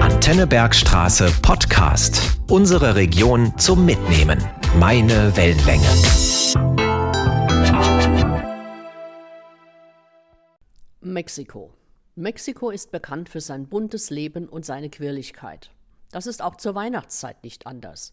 Antennebergstraße 0.00 1.32
Podcast. 1.40 2.38
Unsere 2.50 2.94
Region 2.94 3.56
zum 3.58 3.86
Mitnehmen. 3.86 4.38
Meine 4.78 5.34
Wellenlänge. 5.34 5.88
Mexiko. 11.00 11.72
Mexiko 12.16 12.68
ist 12.68 12.90
bekannt 12.90 13.30
für 13.30 13.40
sein 13.40 13.66
buntes 13.66 14.10
Leben 14.10 14.46
und 14.46 14.66
seine 14.66 14.90
Quirligkeit. 14.90 15.70
Das 16.10 16.26
ist 16.26 16.42
auch 16.42 16.56
zur 16.56 16.74
Weihnachtszeit 16.74 17.42
nicht 17.44 17.66
anders. 17.66 18.12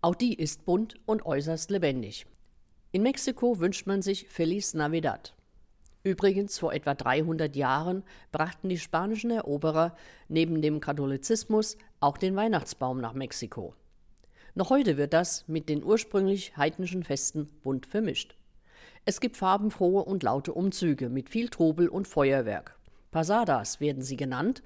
Auch 0.00 0.14
die 0.14 0.32
ist 0.34 0.64
bunt 0.64 0.94
und 1.04 1.26
äußerst 1.26 1.70
lebendig. 1.70 2.26
In 2.90 3.02
Mexiko 3.02 3.60
wünscht 3.60 3.86
man 3.86 4.00
sich 4.00 4.28
Feliz 4.28 4.72
Navidad. 4.72 5.34
Übrigens, 6.04 6.58
vor 6.58 6.72
etwa 6.72 6.94
300 6.94 7.54
Jahren 7.54 8.02
brachten 8.32 8.68
die 8.68 8.78
spanischen 8.78 9.30
Eroberer 9.30 9.94
neben 10.28 10.60
dem 10.60 10.80
Katholizismus 10.80 11.76
auch 12.00 12.18
den 12.18 12.34
Weihnachtsbaum 12.34 13.00
nach 13.00 13.14
Mexiko. 13.14 13.74
Noch 14.54 14.70
heute 14.70 14.96
wird 14.96 15.12
das 15.12 15.46
mit 15.46 15.68
den 15.68 15.84
ursprünglich 15.84 16.56
heidnischen 16.56 17.04
Festen 17.04 17.46
bunt 17.62 17.86
vermischt. 17.86 18.36
Es 19.04 19.20
gibt 19.20 19.36
farbenfrohe 19.36 20.04
und 20.04 20.22
laute 20.22 20.52
Umzüge 20.52 21.08
mit 21.08 21.30
viel 21.30 21.48
Trubel 21.48 21.88
und 21.88 22.08
Feuerwerk. 22.08 22.76
Pasadas 23.10 23.80
werden 23.80 24.02
sie 24.02 24.16
genannt 24.16 24.62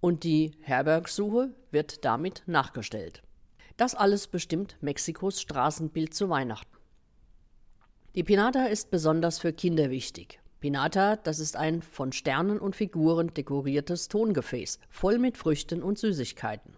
und 0.00 0.24
die 0.24 0.52
Herbergsuche 0.60 1.50
wird 1.70 2.04
damit 2.04 2.42
nachgestellt. 2.46 3.22
Das 3.76 3.94
alles 3.94 4.26
bestimmt 4.26 4.76
Mexikos 4.80 5.40
Straßenbild 5.40 6.12
zu 6.12 6.28
Weihnachten. 6.28 6.76
Die 8.14 8.24
Pinata 8.24 8.66
ist 8.66 8.90
besonders 8.90 9.38
für 9.38 9.52
Kinder 9.52 9.88
wichtig. 9.88 10.41
Pinata, 10.62 11.16
das 11.16 11.40
ist 11.40 11.56
ein 11.56 11.82
von 11.82 12.12
Sternen 12.12 12.60
und 12.60 12.76
Figuren 12.76 13.34
dekoriertes 13.34 14.06
Tongefäß, 14.06 14.78
voll 14.90 15.18
mit 15.18 15.36
Früchten 15.36 15.82
und 15.82 15.98
Süßigkeiten. 15.98 16.76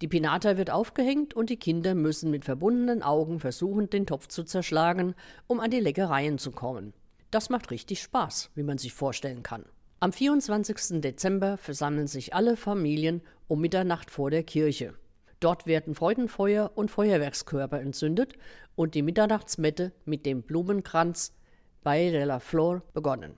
Die 0.00 0.08
Pinata 0.08 0.56
wird 0.56 0.70
aufgehängt 0.70 1.34
und 1.34 1.50
die 1.50 1.58
Kinder 1.58 1.94
müssen 1.94 2.30
mit 2.30 2.46
verbundenen 2.46 3.02
Augen 3.02 3.38
versuchen, 3.38 3.90
den 3.90 4.06
Topf 4.06 4.28
zu 4.28 4.44
zerschlagen, 4.44 5.14
um 5.46 5.60
an 5.60 5.70
die 5.70 5.78
Leckereien 5.78 6.38
zu 6.38 6.52
kommen. 6.52 6.94
Das 7.30 7.50
macht 7.50 7.70
richtig 7.70 8.00
Spaß, 8.00 8.50
wie 8.54 8.62
man 8.62 8.78
sich 8.78 8.94
vorstellen 8.94 9.42
kann. 9.42 9.66
Am 10.00 10.14
24. 10.14 11.02
Dezember 11.02 11.58
versammeln 11.58 12.06
sich 12.06 12.32
alle 12.32 12.56
Familien 12.56 13.20
um 13.46 13.60
Mitternacht 13.60 14.10
vor 14.10 14.30
der 14.30 14.42
Kirche. 14.42 14.94
Dort 15.38 15.66
werden 15.66 15.94
Freudenfeuer 15.94 16.72
und 16.76 16.90
Feuerwerkskörper 16.90 17.78
entzündet 17.78 18.32
und 18.74 18.94
die 18.94 19.02
Mitternachtsmette 19.02 19.92
mit 20.06 20.24
dem 20.24 20.40
Blumenkranz 20.40 21.34
bei 21.82 22.10
De 22.10 22.24
La 22.24 22.38
Flor 22.38 22.82
begonnen. 22.92 23.34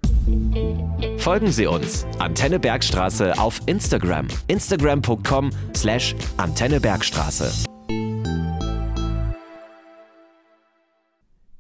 Folgen 1.19 1.53
Sie 1.53 1.67
uns, 1.67 2.07
Antenne 2.19 2.59
Bergstraße, 2.59 3.39
auf 3.39 3.61
Instagram. 3.67 4.29
Instagram.com 4.49 5.51
slash 5.77 6.15
Antenne 6.37 6.81
Bergstraße. 6.81 7.67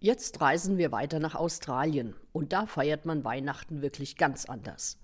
Jetzt 0.02 0.40
reisen 0.40 0.78
wir 0.78 0.92
weiter 0.92 1.20
nach 1.20 1.34
Australien 1.34 2.14
und 2.32 2.54
da 2.54 2.64
feiert 2.64 3.04
man 3.04 3.22
Weihnachten 3.22 3.82
wirklich 3.82 4.16
ganz 4.16 4.46
anders. 4.46 4.98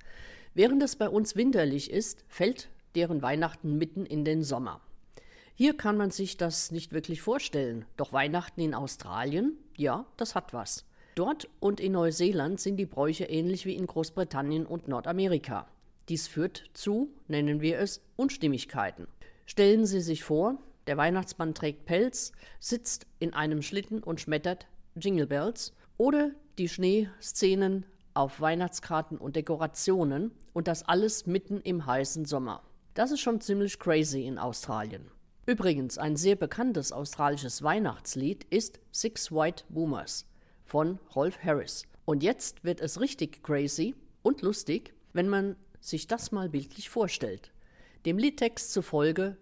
Während 0.55 0.83
es 0.83 0.97
bei 0.97 1.11
uns 1.11 1.37
winterlich 1.37 1.91
ist, 1.91 2.25
fällt 2.29 2.71
deren 2.95 3.21
Weihnachten 3.21 3.77
mitten 3.77 4.07
in 4.07 4.25
den 4.25 4.43
Sommer. 4.43 4.81
Hier 5.55 5.77
kann 5.77 5.99
man 5.99 6.11
sich 6.11 6.39
das 6.39 6.71
nicht 6.71 6.93
wirklich 6.93 7.21
vorstellen, 7.21 7.85
doch 7.99 8.15
Weihnachten 8.15 8.63
in 8.63 8.75
Australien, 8.75 9.59
ja, 9.77 10.07
das 10.17 10.35
hat 10.35 10.55
was. 10.55 10.87
Dort 11.17 11.49
und 11.61 11.81
in 11.81 11.93
Neuseeland 11.93 12.61
sind 12.61 12.77
die 12.77 12.85
Bräuche 12.85 13.25
ähnlich 13.25 13.65
wie 13.65 13.75
in 13.75 13.87
Großbritannien 13.87 14.67
und 14.67 14.87
Nordamerika. 14.87 15.67
Dies 16.11 16.29
führt 16.29 16.65
zu, 16.75 17.09
nennen 17.27 17.63
wir 17.63 17.79
es, 17.79 18.03
Unstimmigkeiten. 18.17 19.09
Stellen 19.47 19.87
Sie 19.87 20.03
sich 20.03 20.23
vor, 20.23 20.59
der 20.87 20.99
Weihnachtsmann 20.99 21.55
trägt 21.55 21.87
Pelz, 21.87 22.33
sitzt 22.61 23.07
in 23.19 23.33
einem 23.33 23.63
Schlitten 23.63 24.03
und 24.03 24.21
schmettert 24.21 24.67
Jingle 24.95 25.27
Bells 25.27 25.73
oder 25.97 26.33
die 26.59 26.69
Schneeszenen 26.69 27.87
auf 28.13 28.43
Weihnachtskarten 28.43 29.17
und 29.17 29.37
Dekorationen 29.37 30.33
und 30.53 30.69
das 30.69 30.83
alles 30.83 31.25
mitten 31.25 31.63
im 31.63 31.87
heißen 31.87 32.27
Sommer. 32.27 32.63
Das 32.93 33.11
ist 33.11 33.21
schon 33.21 33.41
ziemlich 33.41 33.79
crazy 33.79 34.27
in 34.27 34.37
Australien. 34.37 35.11
Übrigens, 35.47 35.97
ein 35.97 36.17
sehr 36.17 36.37
bekanntes 36.37 36.93
australisches 36.93 37.63
Weihnachtslied 37.63 38.45
ist 38.51 38.81
Six 38.93 39.33
White 39.33 39.65
Boomers 39.71 40.27
von 40.67 40.99
Rolf 41.15 41.39
Harris. 41.43 41.87
Und 42.05 42.23
jetzt 42.23 42.65
wird 42.65 42.81
es 42.81 43.01
richtig 43.01 43.43
crazy 43.43 43.95
und 44.23 44.43
lustig, 44.43 44.93
wenn 45.13 45.29
man 45.29 45.57
sich 45.81 46.07
das 46.07 46.33
mal 46.33 46.49
bildlich 46.49 46.91
vorstellt. 46.91 47.53
Dem 48.05 48.19
Liedtext 48.19 48.73
zufolge 48.73 49.37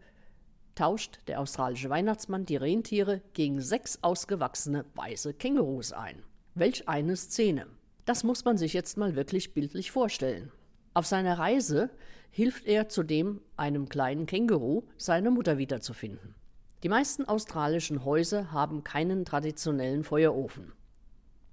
tauscht 0.75 1.21
der 1.27 1.41
australische 1.41 1.91
Weihnachtsmann 1.91 2.47
die 2.47 2.57
Rentiere 2.57 3.23
gegen 3.33 3.61
sechs 3.61 3.99
ausgewachsene 4.03 4.85
weiße 4.95 5.35
Kängurus 5.35 5.93
ein. 5.93 6.23
Welch 6.55 6.89
eine 6.89 7.17
Szene. 7.17 7.67
Das 8.05 8.25
muss 8.25 8.45
man 8.45 8.59
sich 8.59 8.73
jetzt 8.73 8.97
mal 8.97 9.17
wirklich 9.17 9.55
bildlich 9.55 9.91
vorstellen. 9.91 10.53
Auf 10.93 11.07
seiner 11.07 11.39
Reise 11.39 11.91
hilft 12.31 12.67
er 12.67 12.89
zudem 12.89 13.41
einem 13.57 13.89
kleinen 13.89 14.27
Känguru, 14.27 14.83
seine 14.97 15.31
Mutter 15.31 15.59
wiederzufinden. 15.59 16.35
Die 16.83 16.89
meisten 16.89 17.25
australischen 17.25 18.05
Häuser 18.05 18.53
haben 18.53 18.85
keinen 18.85 19.25
traditionellen 19.25 20.05
Feuerofen. 20.05 20.73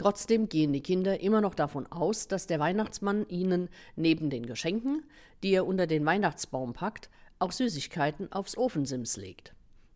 Trotzdem 0.01 0.49
gehen 0.49 0.73
die 0.73 0.81
Kinder 0.81 1.19
immer 1.19 1.41
noch 1.41 1.53
davon 1.53 1.85
aus, 1.85 2.27
dass 2.27 2.47
der 2.47 2.59
Weihnachtsmann 2.59 3.27
ihnen 3.29 3.69
neben 3.95 4.31
den 4.31 4.47
Geschenken, 4.47 5.03
die 5.43 5.51
er 5.51 5.67
unter 5.67 5.85
den 5.85 6.03
Weihnachtsbaum 6.07 6.73
packt, 6.73 7.11
auch 7.37 7.51
Süßigkeiten 7.51 8.31
aufs 8.31 8.57
Ofensims 8.57 9.15
legt. 9.15 9.53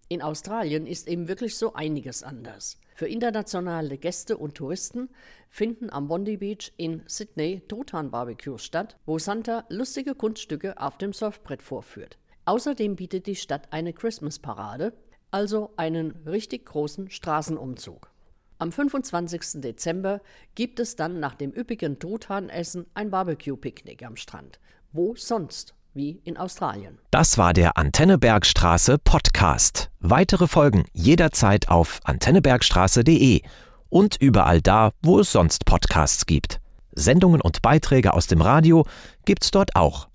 In 0.08 0.22
Australien 0.22 0.86
ist 0.86 1.08
eben 1.08 1.28
wirklich 1.28 1.58
so 1.58 1.74
einiges 1.74 2.22
anders. 2.22 2.78
Für 2.94 3.08
internationale 3.08 3.98
Gäste 3.98 4.38
und 4.38 4.54
Touristen 4.54 5.10
finden 5.50 5.90
am 5.90 6.08
Bondi 6.08 6.38
Beach 6.38 6.72
in 6.78 7.02
Sydney 7.08 7.64
Truthahn-Barbecues 7.68 8.64
statt, 8.64 8.98
wo 9.08 9.18
Santa 9.18 9.66
lustige 9.70 10.14
Kunststücke 10.14 10.80
auf 10.80 11.00
dem 11.00 11.14
Surfbrett 11.14 11.64
vorführt. 11.64 12.20
Außerdem 12.46 12.96
bietet 12.96 13.26
die 13.26 13.36
Stadt 13.36 13.74
eine 13.74 13.92
Christmas-Parade, 13.92 14.94
also 15.32 15.72
einen 15.78 16.12
richtig 16.28 16.66
großen 16.66 17.10
Straßenumzug. 17.10 18.12
Am 18.58 18.72
25. 18.72 19.62
Dezember 19.62 20.22
gibt 20.56 20.80
es 20.80 20.96
dann 20.96 21.20
nach 21.20 21.36
dem 21.36 21.52
üppigen 21.52 22.00
Truthahnessen 22.00 22.86
ein 22.94 23.12
Barbecue-Picknick 23.12 24.02
am 24.06 24.16
Strand. 24.16 24.62
Wo 24.94 25.14
sonst? 25.18 25.74
Wie 25.94 26.22
in 26.24 26.38
Australien. 26.38 26.98
Das 27.12 27.38
war 27.38 27.52
der 27.52 27.78
Antennebergstraße 27.78 28.98
Podcast. 28.98 29.90
Weitere 30.00 30.48
Folgen 30.48 30.86
jederzeit 30.94 31.68
auf 31.68 32.00
antennebergstraße.de 32.06 33.42
und 33.90 34.16
überall 34.22 34.62
da, 34.62 34.92
wo 35.02 35.20
es 35.20 35.34
sonst 35.34 35.66
Podcasts 35.66 36.26
gibt. 36.26 36.62
Sendungen 36.94 37.42
und 37.42 37.62
Beiträge 37.62 38.14
aus 38.14 38.28
dem 38.28 38.42
Radio 38.42 38.86
gibt's 39.26 39.52
dort 39.52 39.76
auch 39.76 40.08